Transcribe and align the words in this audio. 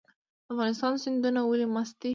د 0.45 0.47
افغانستان 0.51 0.93
سیندونه 1.03 1.39
ولې 1.45 1.67
مست 1.73 1.95
دي؟ 2.01 2.09